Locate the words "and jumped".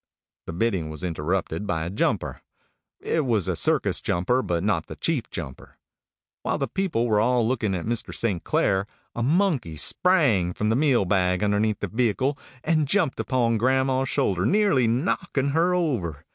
12.63-13.19